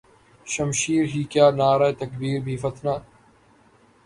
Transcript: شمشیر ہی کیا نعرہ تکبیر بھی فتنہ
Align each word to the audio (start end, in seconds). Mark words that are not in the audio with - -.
شمشیر 0.47 1.03
ہی 1.05 1.23
کیا 1.31 1.49
نعرہ 1.51 1.91
تکبیر 1.99 2.39
بھی 2.41 2.55
فتنہ 2.57 2.89